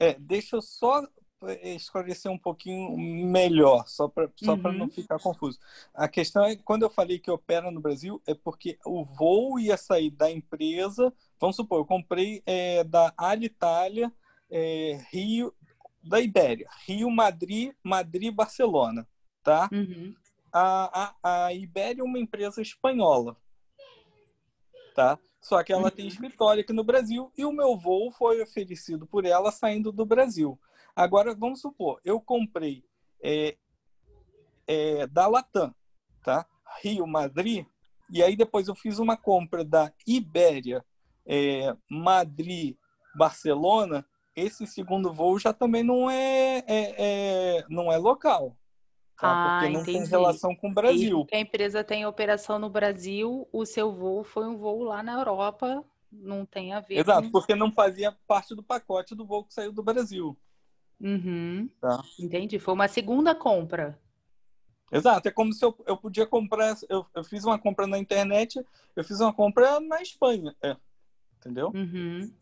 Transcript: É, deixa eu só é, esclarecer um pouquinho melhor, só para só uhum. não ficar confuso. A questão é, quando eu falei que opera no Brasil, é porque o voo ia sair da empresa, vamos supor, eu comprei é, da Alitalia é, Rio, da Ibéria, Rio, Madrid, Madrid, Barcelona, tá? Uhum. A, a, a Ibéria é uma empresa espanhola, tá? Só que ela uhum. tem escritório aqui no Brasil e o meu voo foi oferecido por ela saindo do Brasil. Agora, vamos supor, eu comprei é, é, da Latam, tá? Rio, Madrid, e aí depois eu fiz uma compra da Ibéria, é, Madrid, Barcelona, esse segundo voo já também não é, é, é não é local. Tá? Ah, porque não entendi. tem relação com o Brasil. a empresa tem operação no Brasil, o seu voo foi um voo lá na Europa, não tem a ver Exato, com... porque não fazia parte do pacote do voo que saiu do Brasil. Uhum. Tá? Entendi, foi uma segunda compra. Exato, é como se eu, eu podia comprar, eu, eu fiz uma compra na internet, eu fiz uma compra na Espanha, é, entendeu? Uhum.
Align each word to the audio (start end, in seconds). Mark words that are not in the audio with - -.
É, 0.00 0.14
deixa 0.18 0.56
eu 0.56 0.62
só 0.62 1.06
é, 1.44 1.74
esclarecer 1.74 2.30
um 2.32 2.38
pouquinho 2.38 2.96
melhor, 2.98 3.86
só 3.86 4.08
para 4.08 4.30
só 4.36 4.54
uhum. 4.54 4.72
não 4.72 4.90
ficar 4.90 5.18
confuso. 5.18 5.58
A 5.94 6.08
questão 6.08 6.44
é, 6.44 6.56
quando 6.56 6.82
eu 6.82 6.90
falei 6.90 7.18
que 7.18 7.30
opera 7.30 7.70
no 7.70 7.80
Brasil, 7.80 8.20
é 8.26 8.34
porque 8.34 8.78
o 8.84 9.04
voo 9.04 9.58
ia 9.58 9.76
sair 9.76 10.10
da 10.10 10.30
empresa, 10.30 11.12
vamos 11.38 11.56
supor, 11.56 11.78
eu 11.78 11.84
comprei 11.84 12.42
é, 12.44 12.82
da 12.82 13.12
Alitalia 13.16 14.12
é, 14.50 15.00
Rio, 15.10 15.54
da 16.02 16.20
Ibéria, 16.20 16.68
Rio, 16.86 17.10
Madrid, 17.10 17.72
Madrid, 17.82 18.34
Barcelona, 18.34 19.06
tá? 19.42 19.68
Uhum. 19.72 20.14
A, 20.52 21.14
a, 21.22 21.46
a 21.46 21.54
Ibéria 21.54 22.00
é 22.02 22.04
uma 22.04 22.18
empresa 22.18 22.60
espanhola, 22.60 23.36
tá? 25.00 25.18
Só 25.40 25.64
que 25.64 25.72
ela 25.72 25.84
uhum. 25.84 25.90
tem 25.90 26.06
escritório 26.06 26.60
aqui 26.60 26.74
no 26.74 26.84
Brasil 26.84 27.32
e 27.36 27.46
o 27.46 27.52
meu 27.52 27.74
voo 27.74 28.10
foi 28.10 28.42
oferecido 28.42 29.06
por 29.06 29.24
ela 29.24 29.50
saindo 29.50 29.90
do 29.90 30.04
Brasil. 30.04 30.60
Agora, 30.94 31.34
vamos 31.34 31.62
supor, 31.62 31.98
eu 32.04 32.20
comprei 32.20 32.84
é, 33.22 33.56
é, 34.66 35.06
da 35.06 35.26
Latam, 35.26 35.74
tá? 36.22 36.44
Rio, 36.82 37.06
Madrid, 37.06 37.64
e 38.10 38.22
aí 38.22 38.36
depois 38.36 38.68
eu 38.68 38.74
fiz 38.74 38.98
uma 38.98 39.16
compra 39.16 39.64
da 39.64 39.90
Ibéria, 40.06 40.84
é, 41.24 41.74
Madrid, 41.88 42.76
Barcelona, 43.16 44.04
esse 44.36 44.66
segundo 44.66 45.14
voo 45.14 45.38
já 45.38 45.54
também 45.54 45.82
não 45.82 46.10
é, 46.10 46.58
é, 46.66 46.94
é 46.98 47.64
não 47.70 47.90
é 47.90 47.96
local. 47.96 48.54
Tá? 49.20 49.28
Ah, 49.28 49.60
porque 49.60 49.74
não 49.74 49.82
entendi. 49.82 49.98
tem 49.98 50.08
relação 50.08 50.56
com 50.56 50.70
o 50.70 50.74
Brasil. 50.74 51.26
a 51.30 51.38
empresa 51.38 51.84
tem 51.84 52.06
operação 52.06 52.58
no 52.58 52.70
Brasil, 52.70 53.46
o 53.52 53.66
seu 53.66 53.92
voo 53.92 54.24
foi 54.24 54.46
um 54.46 54.56
voo 54.56 54.82
lá 54.82 55.02
na 55.02 55.12
Europa, 55.12 55.84
não 56.10 56.46
tem 56.46 56.72
a 56.72 56.80
ver 56.80 56.98
Exato, 56.98 57.24
com... 57.24 57.30
porque 57.30 57.54
não 57.54 57.70
fazia 57.70 58.16
parte 58.26 58.54
do 58.54 58.62
pacote 58.62 59.14
do 59.14 59.26
voo 59.26 59.44
que 59.44 59.52
saiu 59.52 59.72
do 59.72 59.82
Brasil. 59.82 60.34
Uhum. 60.98 61.68
Tá? 61.78 62.02
Entendi, 62.18 62.58
foi 62.58 62.72
uma 62.72 62.88
segunda 62.88 63.34
compra. 63.34 63.98
Exato, 64.90 65.28
é 65.28 65.30
como 65.30 65.52
se 65.52 65.62
eu, 65.64 65.76
eu 65.86 65.98
podia 65.98 66.26
comprar, 66.26 66.74
eu, 66.88 67.04
eu 67.14 67.22
fiz 67.22 67.44
uma 67.44 67.58
compra 67.58 67.86
na 67.86 67.98
internet, 67.98 68.64
eu 68.96 69.04
fiz 69.04 69.20
uma 69.20 69.34
compra 69.34 69.78
na 69.80 70.00
Espanha, 70.00 70.56
é, 70.62 70.76
entendeu? 71.36 71.70
Uhum. 71.74 72.32